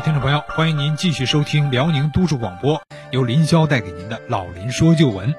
[0.00, 5.32] 听众朋友，欢迎您继续收听辽宁都市广播，由林霄带给您的《老林说旧闻》。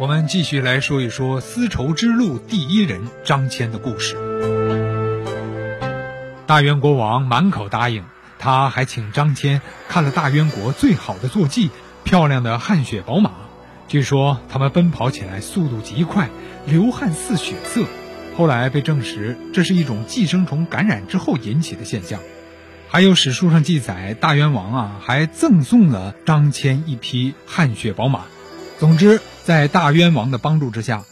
[0.00, 4.16] 我们继续来说一说丝绸之路第一人张骞的故事。
[6.44, 8.02] 大渊国王满口答应，
[8.40, 11.70] 他还请张骞看了大渊国最好的坐骑——
[12.02, 13.30] 漂亮的汗血宝马。
[13.86, 16.30] 据说他们奔跑起来速度极快，
[16.66, 17.84] 流汗似血色。
[18.36, 22.18] 后来被证实，这是一种寄生虫感染之后引起的现象。
[22.92, 28.22] 还有史书上记载，大渊王啊还赠送了张骞一匹汗血宝马。
[28.80, 31.04] 总之，在大渊王的帮助之下，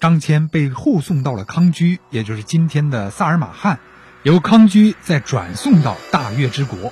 [0.00, 3.80] 张骞被护送到了康居，也就是今天的萨尔马汗，
[4.22, 6.90] 由康居再转送到大月之国。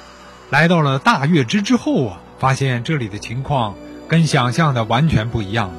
[0.51, 3.75] 来到了大月之之后啊，发现这里的情况
[4.09, 5.73] 跟想象的完全不一样。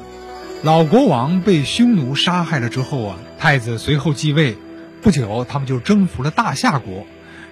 [0.64, 4.58] 老国王被匈奴杀害了之后啊，太子随后继位，
[5.02, 7.06] 不久他们就征服了大夏国，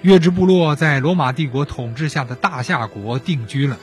[0.04, 3.78] 月之部落在罗马帝国统治下的大夏国定居了。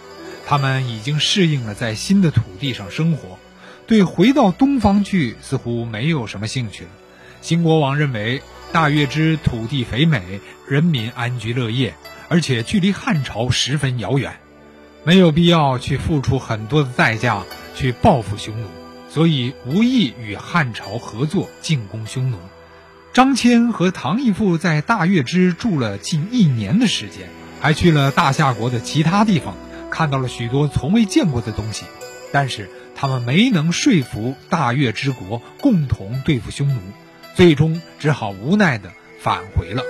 [0.46, 3.40] 他们已经适应了在新的土地上生活，
[3.88, 6.92] 对回到东方去似乎没有什么兴趣了。
[7.42, 11.96] 新国王认为大月之土地肥美，人民安居乐业，
[12.30, 14.40] 而且距离汉朝十分遥远，
[15.03, 17.44] 没有必要去付出很多的代价
[17.74, 18.68] 去报复匈奴，
[19.09, 22.38] 所以无意与汉朝合作进攻匈奴。
[23.14, 27.28] 张骞和唐义父在大月之住了近一年的时间，
[27.59, 29.53] 还去了大夏国的其他地方。
[29.90, 31.84] 看到了许多从未见过的东西，
[32.31, 36.80] 但是他们没能说服大月之国共同对付匈奴，
[37.36, 39.84] 最终只好无奈地返回了。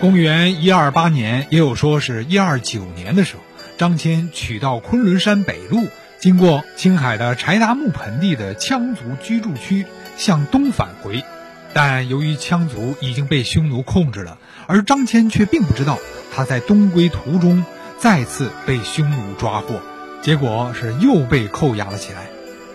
[0.00, 3.42] 公元一二八年，也有说是一二九年的时候，
[3.76, 5.88] 张骞取到昆仑山北麓，
[6.18, 9.84] 经过青海的柴达木盆地的羌族居住区，
[10.16, 11.24] 向东返回，
[11.72, 15.98] 但由于羌族已经被匈奴控制了，而张骞却并不知道。
[16.34, 17.64] 他在东归途中
[17.98, 19.80] 再次被匈奴抓获，
[20.22, 22.26] 结果是又被扣押了起来。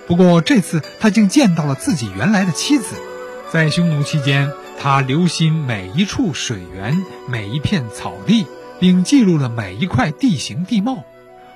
[0.07, 2.95] 不过这次他竟见到了自己原来的妻子。
[3.51, 8.45] 在匈奴期间，他留心每一处水源、每一片草地，
[8.79, 11.03] 并记录了每一块地形地貌。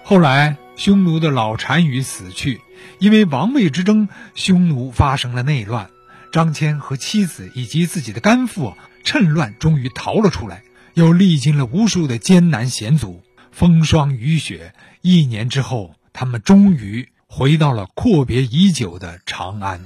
[0.03, 2.61] 后来，匈奴的老单于死去，
[2.99, 5.89] 因为王位之争，匈奴发生了内乱。
[6.31, 8.73] 张骞和妻子以及自己的干父
[9.03, 10.63] 趁乱终于逃了出来。
[10.95, 19.83] 又历经了无数的艰难险阻、风霜雨雪，一年之后，他们终于回到了阔别已久的长安。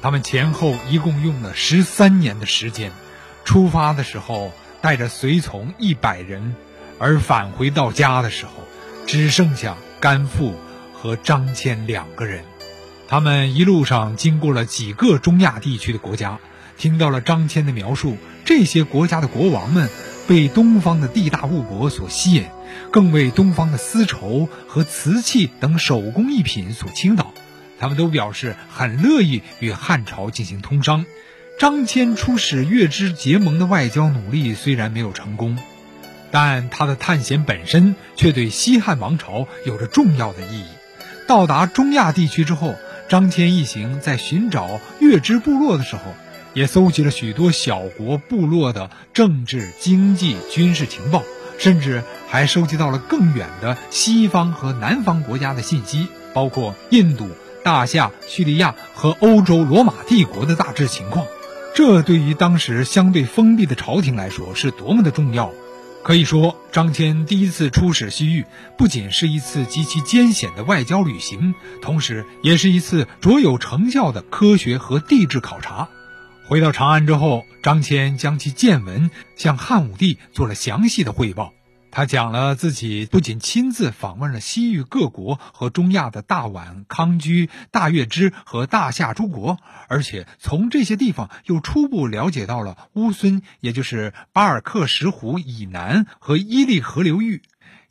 [0.00, 2.92] 他们前后一共用了十三年的时间，
[3.44, 6.54] 出发的时候带着随从一百人，
[7.00, 8.52] 而返回到家的时候，
[9.08, 10.54] 只剩下甘父
[10.92, 12.44] 和张骞两个人。
[13.06, 16.38] 他们一路上经过了几个中亚地区的国家，
[16.76, 19.88] 听到了张骞的描述，这些国家的国王们。
[20.28, 22.44] 被东方的地大物博所吸引，
[22.92, 27.32] 更为东方的丝绸和瓷器等手工艺品所倾倒。
[27.80, 31.06] 他们都表示很乐意与汉朝进行通商。
[31.58, 35.56] 张骞出使月支结盟的外交努力虽然没有成功，
[36.30, 40.66] 但他的探险本身却对西汉王朝有着重要的意义。
[41.26, 42.74] 到达中亚地区之后，
[43.08, 46.02] 张骞一行在寻找月支部落的时候。
[46.54, 51.22] 也搜集了许多小国部落的政治、经济、军事情报，
[51.58, 57.28] 甚至还收集到了更远的西方和南方国家的信息，包括印度、
[57.62, 61.26] 大夏、叙利亚和欧洲罗马帝国的大致情况。
[61.76, 65.52] 这对于当时相对封闭的朝廷来说是多么的重要！
[66.02, 68.46] 可以说，张骞第一次出使西域，
[68.78, 75.88] 不仅是一次极其艰险的外交旅行，同时也是一次卓有成效的科学和地质考察。
[76.46, 81.52] 回到长安之后，张骞将其见闻向汉武帝做了详细的汇报。
[81.90, 97.42] 他讲了自己不仅亲自访问了西域各国和中亚的大宛、康居、大月支和大夏诸国，而且从这些地方又初步了解到了乌孙，也就是巴尔克什湖以南和伊利河流域。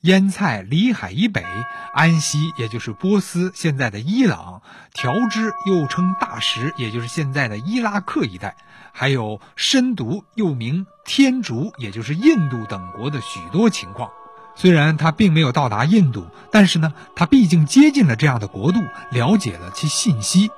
[0.01, 1.43] 腌菜里海以北，
[1.91, 4.61] 安息也就是波斯现在的伊朗，
[4.93, 8.55] 调支又称大食，也就是现在的伊拉克一带，
[8.93, 14.11] 还有深毒又名天竺，也就是印度等国的许多情况。
[14.55, 18.79] 虽然他并没有到达印度，但是呢，他毕竟接近了这样的国度，
[19.11, 20.51] 了解了其信息。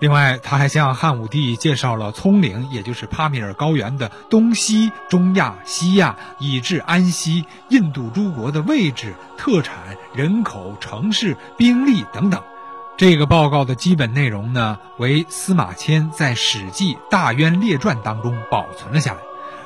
[0.00, 12.42] 另外，他还向汉武帝介绍了葱岭，也就是帕米尔高原的东西、中亚、西亚，以至安息、印度诸国的位置、特产、人口、城市、兵力等等。
[12.96, 19.20] 这个报告的基本内容呢，为司马迁在《史记·大渊列传》当中保存了下来。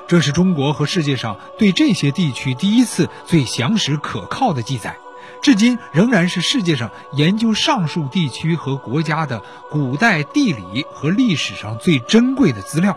[0.08, 4.96] 这是中国和世界上对这些地区第一次最详实可靠的记载，
[5.42, 12.96] 至今仍然是世界上研究上述地区和国家的古代地理和历史上最珍贵的资料。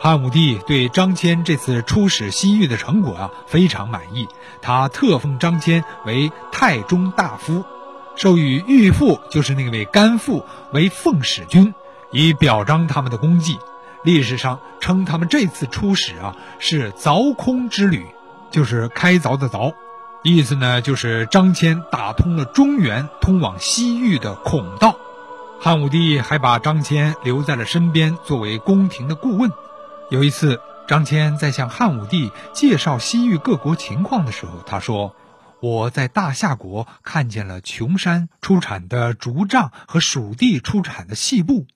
[0.00, 4.28] 汉武帝对张骞这次出使西域的成果啊非常满意，
[4.62, 7.64] 他特封张骞为太中大夫，
[8.14, 11.74] 授予御父就是那位甘父为奉使君，
[12.12, 13.58] 以表彰他们的功绩。
[14.08, 18.06] 历史上称他们这次出使啊是凿空之旅，
[18.50, 19.74] 就是开凿的凿，
[20.22, 24.96] 意思呢就是张骞打通了中原通往西域的孔道。
[25.60, 29.50] 汉武帝还把张骞留在了身边，作为宫廷的顾问。
[30.10, 35.14] 有一次，张骞在向汉武帝介绍西域各国情况的时候，他说
[35.60, 41.66] ：“我在大夏国看见了琼山出产的竹杖和蜀地出产的细布。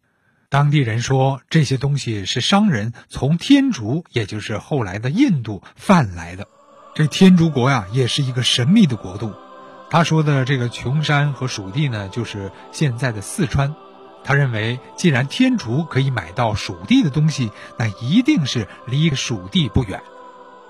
[0.53, 6.47] 当地人说，这些东西是商人从天竺，也就是后来的印度贩来的。
[6.95, 9.33] 这天竺国呀，也是一个神秘的国度。
[9.89, 13.75] 他说的这个琼山和蜀地呢，就是现在的四川。”
[14.25, 20.03] 他认为，既然天竺可以买到蜀地的东西，那一定是离蜀地不远。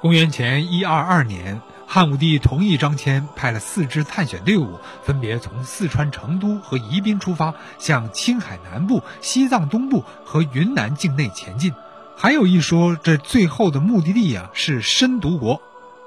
[0.01, 1.61] 公元前一二二年，
[1.95, 11.75] 汉武帝同意张骞派了四支探险队伍，分别从四川成都和宜宾出发，向青海南部、西藏东部和云南境内前进。
[12.17, 15.61] 还有一说，这最后的目的地啊是深毒国。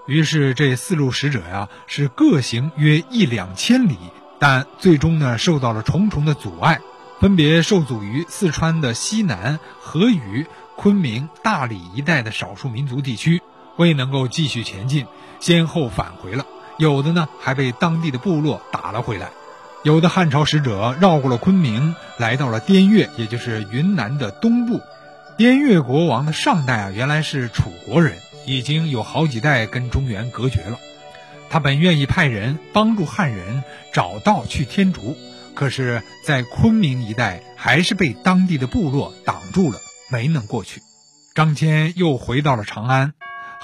[0.07, 3.95] 于是，这四路使者呀是各行约一两千里，
[4.39, 6.81] 但最终呢受到了重重的阻碍。
[7.19, 13.43] 分别受阻于四川的西南、河宇、昆明、大理一带的少数民族地区，
[13.77, 15.05] 未能够继续前进，
[15.39, 16.45] 先后返回了。
[16.77, 19.29] 有的呢，还被当地的部落打了回来。
[19.83, 24.81] 有的汉朝使者绕过了昆明，来到了滇越，也就是云南的东部。
[25.37, 30.79] 滇越国王的上代啊，原来是楚国人，已经有好几代跟中原隔绝了。
[31.49, 33.63] 他本愿意派人帮助汉人
[33.93, 35.15] 找到去天竺。
[35.53, 39.79] 可是，在昆明一带，还是被当地的部落挡住了，
[40.11, 40.81] 没能过去。
[41.33, 43.13] 张骞又回到了长安。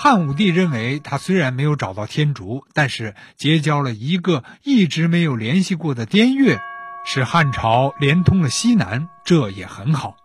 [0.03, 6.59] 汉武帝认为，他虽然没有找到天竺，但是结交了一个一直没有联系过的滇越，
[7.05, 10.15] 使汉朝连通了西南，这也很好。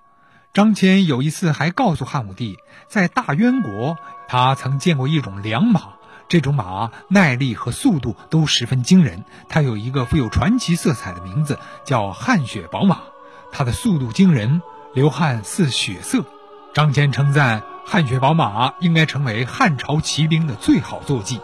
[0.55, 2.57] 张骞有一次还告诉汉武帝，
[2.89, 5.83] 在大渊国，他曾见过一种良马。
[6.27, 13.03] 这种马耐力和速度都十分惊人，它有一个富有传奇色彩的名字，叫汗血宝马。
[13.53, 14.63] 它的速度惊人，
[14.95, 16.25] 流汗似血色。
[16.77, 21.41] 张骞称赞汗血宝马应该成为汉朝骑兵的最好坐骑。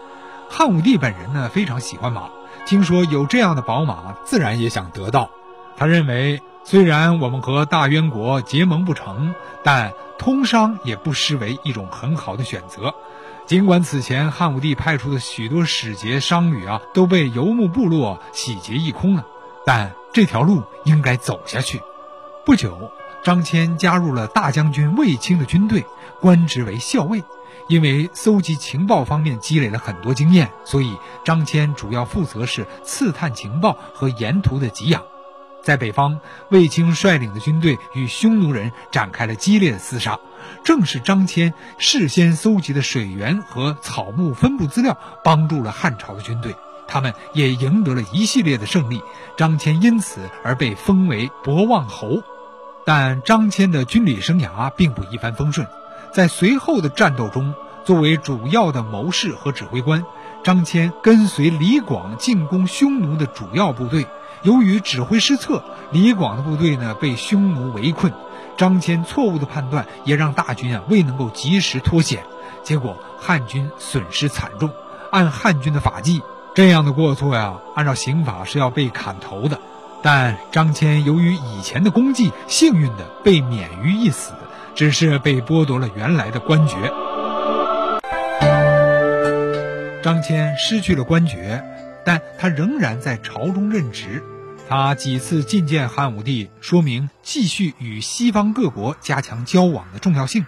[0.50, 2.28] 汉武帝本人呢非常喜欢马，
[2.66, 5.30] 听说有这样的宝马，自然也想得到。
[5.74, 9.34] 他认为，虽然我们和大渊国结盟不成，
[9.64, 12.94] 但通商也不失为一种很好的选择。
[13.46, 19.24] 尽管此前汉武帝派出的许多使节商旅啊都被游牧部落洗劫一空了，
[19.64, 21.80] 但这条路应该走下去。
[22.44, 22.90] 不久，
[23.22, 25.84] 张骞加入了大将军卫青的军队，
[26.20, 27.22] 官职为校尉。
[27.68, 35.02] 因为搜集情报方面积累了很多经验，所以张骞主要负责是刺探情报和沿途的给养。
[35.62, 36.18] 在北方，
[36.50, 40.18] 卫青率领的军队与匈奴人展开了激烈的厮杀。
[40.64, 46.56] 正是张骞事先搜集的水源和草木分布资料，帮助了汉朝的军队，
[46.88, 49.00] 他们也赢得了一系列的胜利。
[49.36, 52.24] 张骞因此而被封为博望侯。
[52.84, 55.66] 但张骞的军旅生涯并不一帆风顺，
[56.12, 60.04] 在随后的战斗中，作为主要的谋士和指挥官，
[60.42, 64.06] 张骞跟随李广进攻匈奴的主要部队。
[64.42, 65.62] 由于指挥失策，
[65.92, 68.12] 李广的部队呢被匈奴围困。
[68.56, 72.24] 张骞错误的判断也让大军啊未能够及时脱险，
[72.64, 74.70] 结果汉军损失惨重。
[75.10, 76.22] 按汉军的法纪，
[76.54, 79.60] 这样的过错呀，按照刑法是要被砍头的。
[80.02, 84.32] 但张骞由于以前的功绩，幸运的被免于一死，
[84.74, 86.76] 只是被剥夺了原来的官爵。
[90.02, 91.62] 张骞失去了官爵，
[92.04, 94.24] 但他仍然在朝中任职。
[94.68, 100.46] 他几次觐见汉武帝，说明继续与西方各国加强交往的重要性。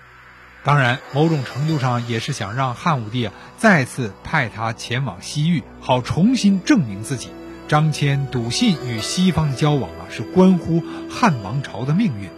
[0.65, 7.29] 当然，某种程度上也是想让汉武帝再次派他前往西域，好重新证明自己。
[7.66, 12.28] 张骞笃信与西方的交往啊是关乎汉王朝的命运。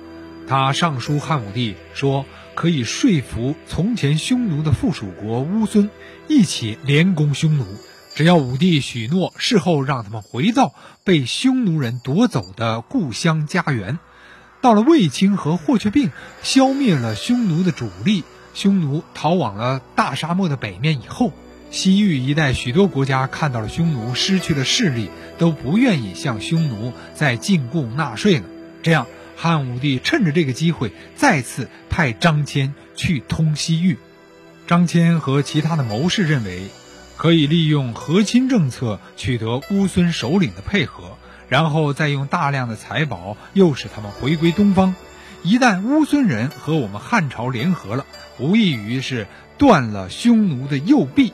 [0.48, 5.90] 他上书汉武帝说，可以说服从前匈奴的附属国乌孙
[6.28, 7.66] 一起联攻匈奴。
[8.14, 10.72] 只要武帝许诺，事后让他们回到
[11.04, 13.98] 被匈奴人夺走的故乡家园。
[14.62, 16.10] 到了卫青和霍去病
[16.42, 21.32] 消灭了匈奴的主力，匈奴逃往了大沙漠的北面以后，
[21.70, 28.44] 西域一带许多国家看到了匈奴失去了势力，都不愿意向匈奴再进贡纳税了。
[28.82, 29.06] 这样，
[29.36, 33.98] 汉武帝趁着这个机会，再次派张骞去通西域。
[34.66, 36.68] 张骞和其他的谋士认为，
[37.16, 41.18] 可以利用和亲政策取得乌孙首领的配合，
[41.48, 44.94] 然后再用大量的财宝诱使他们回归东方。
[45.42, 48.06] 一旦乌孙人和我们汉朝联合了，
[48.38, 49.26] 无异于是
[49.58, 51.32] 断了匈奴的右臂。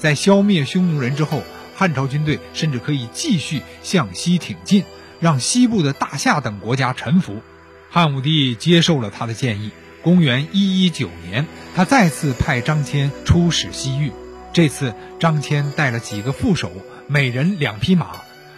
[0.00, 1.42] 在消灭匈奴人之后，
[1.76, 4.84] 汉朝军队甚至可以继续向西挺进，
[5.20, 7.42] 让西部的大夏等国家臣服。
[7.90, 9.70] 汉武帝接受了他的建议。
[10.02, 11.44] 公元一一九年，
[11.76, 14.10] 他再次派张骞出使西域。
[14.54, 16.72] 这次，张骞带了几个副手，
[17.06, 18.12] 每人两匹马，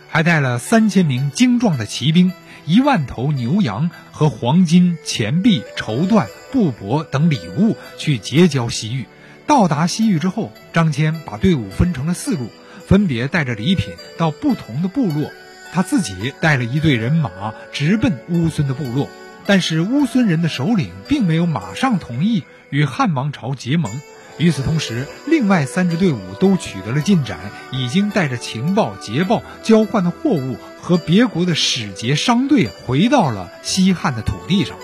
[0.08, 2.32] 还带了三千名精壮的骑兵。
[2.64, 9.06] 一万头牛羊和黄金、钱币、绸缎、布帛等礼物去结交西域。
[9.52, 12.48] 到达西域之后，张骞把队伍分成了四路，
[12.86, 15.30] 分别带着礼品到不同的部落。
[15.74, 19.10] 他自己带了一队人马直奔乌孙的部落，
[19.44, 23.92] 但是乌孙人的首领并没有马上同意与汉王朝结盟。
[24.38, 27.38] 与此同时，另外三支队伍都取得了进展，
[27.72, 34.78] 已经带着情报、捷报交换的货物和别国的使节商队回到了西汉的土地上。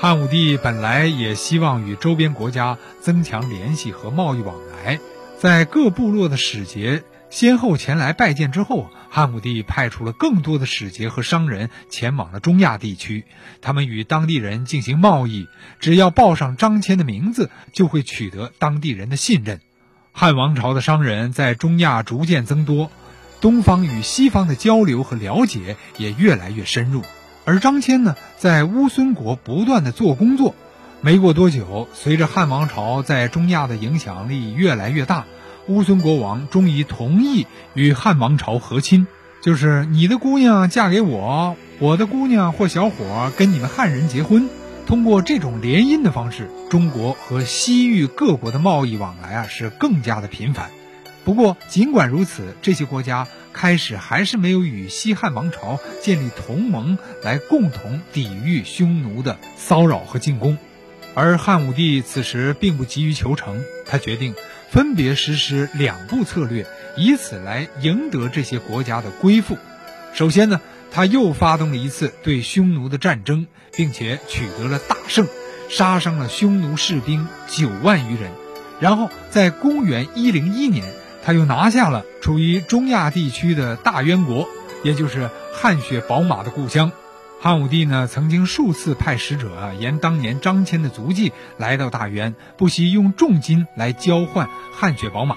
[0.00, 5.00] 汉武帝本来也希望与周边国家增强联系和贸易往来，
[5.40, 8.88] 在各部落的使节先后前来拜见之后。
[9.10, 13.24] 汉武帝派出了更多的使节和商人前往了中亚地区，
[13.60, 15.48] 他们与当地人进行贸易，
[15.80, 19.60] 只要报上张骞的名字，就会取得当地人的信任。
[20.12, 22.90] 汉王朝的商人在中亚逐渐增多，
[23.40, 27.02] 东方与西方的交流和了解也越来越深入。
[27.48, 30.54] 而张骞呢，在乌孙国不断的做工作，
[31.00, 35.24] 没过多久，随着汉王朝在中亚的影响力越来越大。
[35.66, 39.06] 乌孙国王终于同意与汉王朝和亲，
[39.40, 44.50] 就是你的姑娘嫁给我，我的姑娘或小伙跟你们汉人结婚。
[44.86, 50.68] 通过这种联姻的方式，中国和西域各国的贸易往来啊是更加的频繁。
[51.24, 53.26] 不过，尽管如此，这些国家
[53.58, 60.56] 开始还是没有与西汉王朝建立同盟，来共同抵御匈奴的骚扰和进攻。
[61.14, 64.34] 而汉武帝此时并不急于求成，他决定。
[64.70, 69.56] 分别实施两步策略，以此来赢得这些国家的归附。
[70.12, 70.60] 首先呢，
[70.92, 75.26] 他又发动了一次对匈奴的战争，并且取得了大胜，
[75.70, 78.30] 杀伤了匈奴士兵九万余人。
[78.78, 80.84] 然后在公元一零一年，
[81.28, 84.48] 他又拿下了处于中亚地区的大渊国，
[84.82, 86.90] 也就是汗血宝马的故乡。
[87.38, 95.36] 汉武帝呢，曾经数次派使者啊，沿当年张骞的足迹来到大渊，不惜用重金来交换汗血宝马，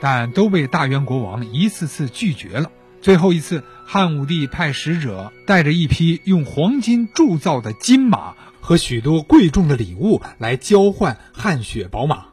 [0.00, 2.72] 但都被大渊国王一次次拒绝了。
[3.00, 12.27] 最后一次，汉武帝派使者带着一匹用黄金铸造的金马和许多贵重的礼物来交换汗血宝马。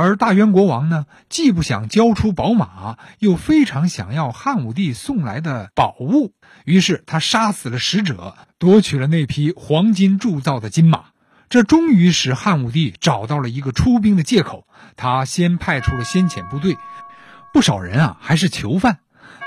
[0.00, 6.32] 而大渊国王呢，既不想交出宝马，又非常想要汉武帝送来的宝物，
[6.64, 11.04] 于是他杀死了使者，夺取了那匹黄金铸造的金马。
[11.50, 14.66] 这终于使汉武帝找到了一个出兵的借口。
[14.96, 16.78] 他先派出了先遣部队，
[17.52, 19.00] 不少人啊还是囚犯，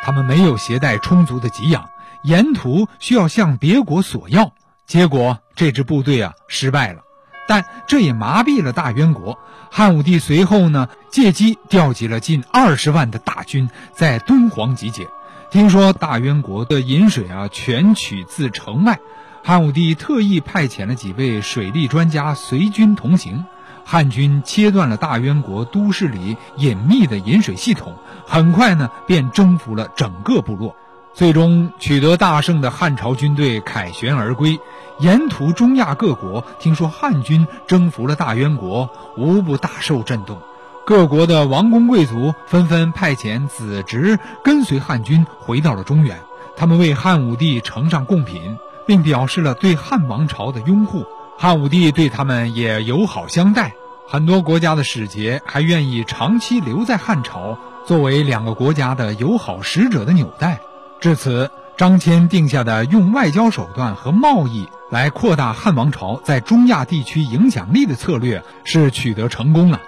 [0.03, 1.89] 他们没有携带充足的给养，
[2.23, 4.53] 沿途需要向别国索要。
[4.85, 7.02] 结果这支部队啊失败了。
[7.47, 9.37] 但这也麻痹了大渊国。
[9.69, 15.07] 汉武帝随后呢，借机调集了近二十万的大军，在敦煌集结。
[15.49, 18.99] 听说大渊国的饮水啊，全取自城外。
[19.43, 23.45] 汉武帝特意派遣了几位水利专家随军同行。
[23.85, 30.75] 汉军切断了大渊国都市里隐秘的饮水系统，很快呢，便征服了整个部落。
[31.13, 34.59] 最终取得大胜的汉朝军队凯旋而归，
[34.97, 40.41] 沿途中亚各国听说汉军征服了大渊国，无不大受震动。
[40.85, 46.19] 各国的王公贵族纷纷派遣子侄跟随汉军回到了中原，
[46.57, 51.05] 他们为汉武帝呈上贡品，并表示了对汉王朝的拥护。
[51.37, 53.75] 汉武帝对他们也友好相待，
[54.07, 60.59] 很多国家的使节还愿意长期留在汉朝，作为两个国家的友好使者的纽带。
[61.03, 69.81] 至此，张骞定下的用外交手段和贸易来扩大汉王朝在中亚地区影响力的策略是取得成功了。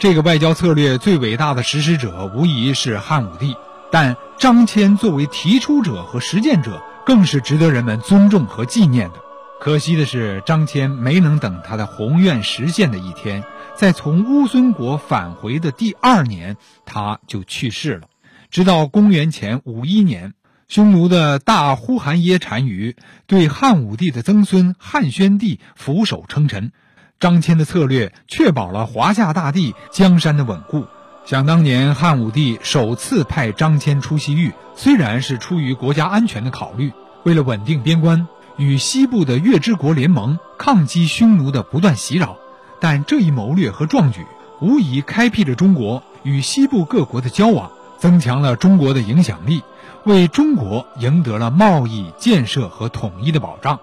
[0.00, 3.54] 这个外交策略最伟大的实施者无疑是汉武帝，
[3.92, 9.14] 但张骞作为提出者和实践者，更是值得人们尊重和纪念的。
[9.60, 13.44] 可惜的是，张骞没能等他的宏愿实现的一天，
[13.76, 18.08] 在从乌孙国返回的第二年，他就去世了。
[18.50, 20.32] 直到公元前五一年，
[20.68, 22.96] 匈奴的大呼韩耶单于
[23.28, 26.72] 对汉武帝的曾孙汉宣帝俯首称臣，
[27.20, 30.86] 张骞的策略确保了华夏大地江山的稳固。
[31.24, 36.92] 想当年，汉武帝首次派张骞出西域，虽然是出于国家安全的考虑，
[37.22, 38.26] 为了稳定边关。
[38.56, 42.38] 与西部的月之国联盟抗击匈奴的不断袭扰，
[42.80, 44.26] 但这一谋略和壮举
[44.60, 49.62] 无疑开辟了中国与西部各国的交往，增强了中国的影响力，
[50.06, 53.80] 为中国赢得了贸易、建设和统一的保障。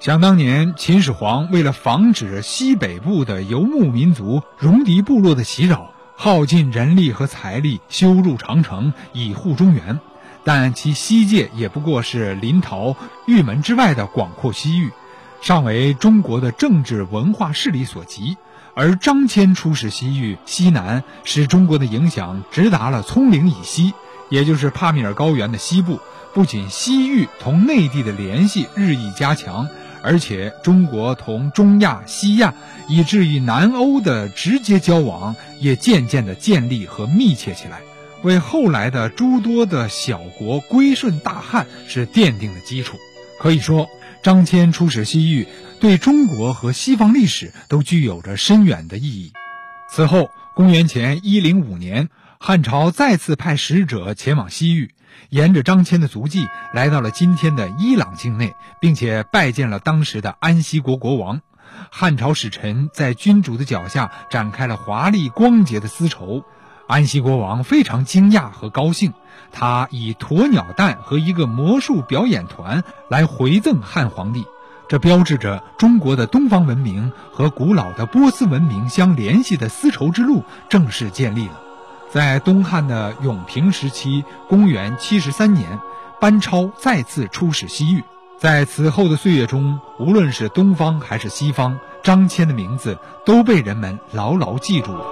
[0.00, 10.00] 想当年，秦始皇为了防止西北部的游牧民族戎狄部落的袭扰，耗尽人力和财力修筑长城以护中原。
[10.42, 12.96] 但其西界也不过是临洮、
[13.26, 14.90] 玉门之外的广阔西域，
[15.42, 18.38] 尚为中国的政治文化势力所及。
[18.72, 23.92] 而张骞出使西域西南，使中国的影响直达了葱岭以西，
[24.30, 26.00] 也就是帕米尔高原的西部。
[26.34, 29.68] 不仅西域同内地的联系日益加强，
[30.02, 32.54] 而且中国同中亚、西亚
[32.88, 37.80] 以至于南欧的直接交往也渐渐地建立和密切起来。
[38.22, 42.98] 为后来的诸多的小国归顺大汉是奠定了基础。
[43.40, 43.88] 可以说，
[44.22, 45.46] 张骞出使西域，
[45.80, 49.32] 对中国和西方历史都具有着深远的意义。
[49.90, 52.08] 此后，公元前一零五年，
[52.40, 54.94] 汉朝再次派使者前往西域，
[55.28, 61.40] 沿着张骞的足迹，来到了今天的伊朗境内，并且拜见了当时的安息国国王。
[61.90, 66.44] 汉朝使臣在君主的脚下展开了华丽光洁的丝绸。
[66.86, 69.12] 安息国王非常惊讶和高兴，
[69.52, 74.46] 他以鸵鸟蛋和一个魔术表演团来回赠汉皇帝，
[74.88, 81.64] 这标志着中国的东方文明和古老的波斯文明相联系的丝绸之路正式建立了。
[82.10, 85.78] 在东汉的永平时期，公元七十三年，
[86.18, 88.02] 班超再次出使西域，
[88.38, 95.04] 在此后的岁月中，无论是东方还是西方，张骞的名字都被人们牢牢记住了。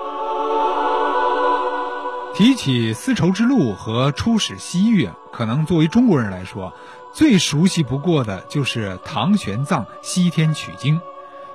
[2.34, 6.72] 提起丝绸之路和出使西域，可能作为中国人来说，
[7.12, 10.98] 最熟悉不过的就是唐玄奘西天取经。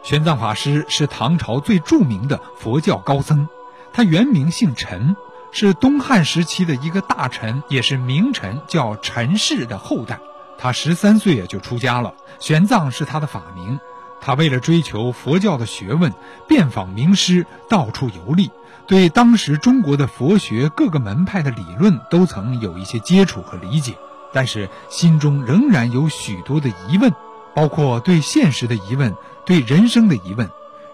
[0.03, 3.47] 玄奘法师是唐朝最著名的佛教高僧，
[3.91, 5.15] 他原名姓陈，
[5.51, 10.19] 是东汉时期的一个大臣，也是名臣，叫陈氏的后代。
[10.57, 13.79] 他十三岁啊就出家了，玄奘是他的法名。
[14.21, 16.13] 他为了追求佛教的学问，
[16.47, 18.51] 遍访名师，到处游历。
[18.87, 23.97] 对当时中国的佛学各个门派的理论都曾有一些接触和理解，
[24.31, 27.13] 但是心中仍然有许多的疑问，
[27.55, 30.49] 包括对现实的疑问、对人生的疑问。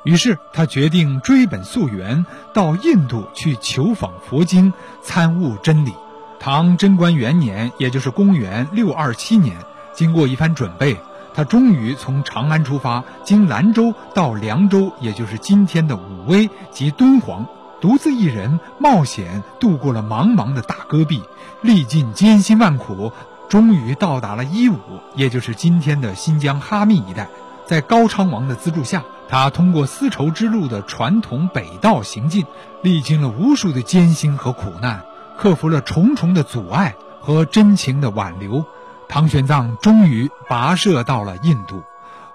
[0.08, 5.94] 于是他决定追本溯源，到印度去求访佛经，参悟真理。
[6.40, 9.58] 唐贞观元年，也就是公元六二七年，
[9.94, 10.96] 经过一番准备，
[11.34, 17.46] 他终于从长安出发，经兰州到凉州，也就是今天的武威及敦煌。
[17.82, 21.22] 独自一人冒险渡过了茫茫的大戈壁，
[21.62, 23.12] 历尽艰辛万苦，
[23.50, 24.80] 终于到达了伊吾，
[25.16, 27.28] 也就是今天的新疆哈密一带。
[27.66, 32.46] 在高昌王的资助下，他通过丝绸之路的传统北道行进，
[32.82, 35.04] 历经了无数的艰辛和苦难，
[35.38, 38.66] 克服了重重的阻碍和真情的挽留，
[39.10, 41.84] 唐玄奘终于跋涉到了印度。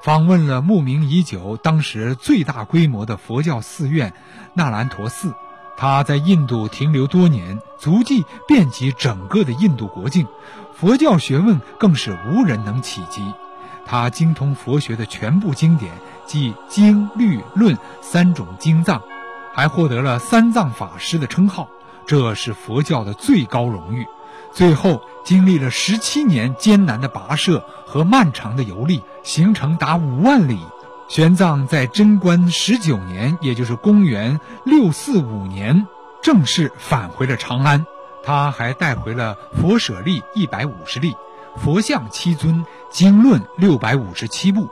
[0.03, 4.13] 访问了慕名已久、当时最大规模的佛教寺院
[4.53, 5.33] 那兰陀寺，
[5.77, 10.27] 他在印度停留多年，足迹遍及整个的印度国境，
[10.75, 13.33] 佛教学问更是无人能企及。
[13.87, 15.93] 他精通佛学的全部经典，
[16.27, 19.03] 即经、律、论三种经藏，
[19.53, 21.69] 还获得了三藏法师的称号，
[22.07, 24.07] 这是佛教的最高荣誉。
[24.53, 30.59] 最后，经历了十七年艰难的跋涉和漫长的游历，行程达五万里。
[31.09, 35.87] 玄奘在贞观十九年，也就是公元六四五年，
[36.23, 37.87] 正式返回了长安。
[38.25, 41.15] 他还带回了佛舍利一百五十粒，
[41.57, 44.71] 佛像七尊，经论六百五十七部。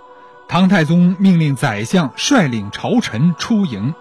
[0.50, 3.94] 唐太宗命令宰相率领朝臣出营，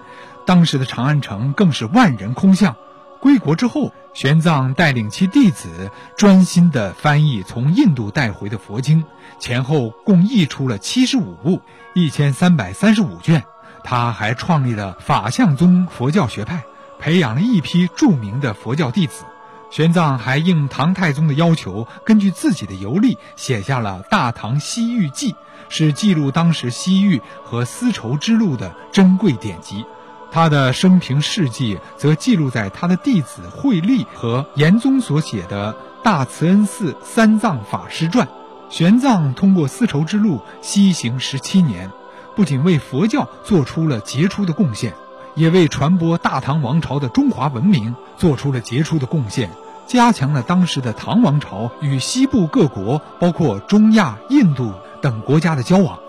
[0.48, 2.76] 当时的长安城更是万人空巷。
[3.20, 9.04] 归国之后，玄奘带领其弟子专心地翻译从印度带回的佛经，
[9.38, 11.62] 前后共译出了七十五部，
[11.94, 13.44] 一千三百三十五卷。
[13.84, 16.64] 他还创立了法相宗佛教学派，
[16.98, 19.24] 培养了一批著名的佛教弟子。
[19.70, 25.34] 玄奘还应唐太宗的要求，根据自己的游历，写下了《大唐西域记》，
[25.70, 29.86] 是记录当时西域和丝绸之路的珍贵典籍。
[30.32, 38.28] 他的生平事迹则记录在他的弟子慧立和严宗所写的《大慈恩寺三藏法师传》。
[38.70, 41.90] 玄奘通过丝绸之路西行十七年，
[42.36, 44.94] 不仅为佛教做出了杰出的贡献。
[45.36, 49.50] 也为传播大唐王朝的中华文明做出了杰出的贡献，
[49.88, 56.00] 加强了当时的唐王朝与西部各国，包括中亚、印度等国家的交往。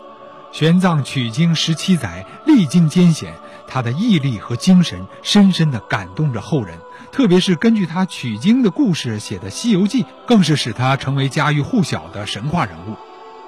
[0.53, 3.35] 玄奘取经十七载，历经艰险，
[3.69, 6.79] 他的毅力和精神深深地感动着后人。
[7.13, 12.97] 特别是根据他取经的故事写的《西游记》，更是使他成为家喻户晓的神话人物。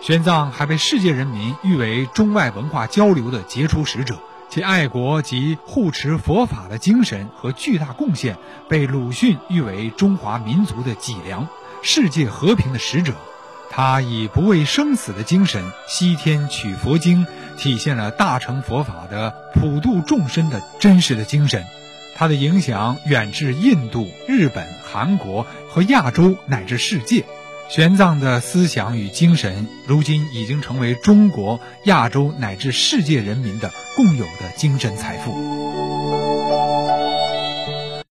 [0.00, 4.16] 玄奘还被世界人民誉为中外文化交流的杰出使者。
[4.48, 8.36] 其爱国及护持佛法的精神和巨大贡献，
[8.68, 11.48] 被鲁迅誉为中华民族的脊梁、
[11.82, 13.14] 世界和平的使者。
[13.74, 21.64] 他以不畏生死的精神西天取佛经，体现了大乘佛法的普度众生的真实的精神。
[22.14, 27.24] 他的影响远至印度、日本、韩国和亚洲乃至世界。
[27.70, 35.91] 玄奘的思想与精神，如今已经成为中国、亚洲乃至世界人民的共有的精神财富。